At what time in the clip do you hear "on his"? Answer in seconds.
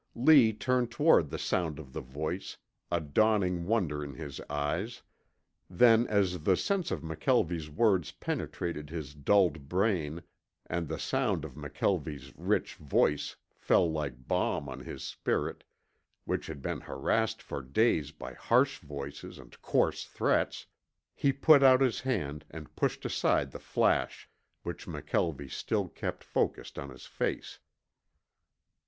14.67-15.03, 26.79-27.05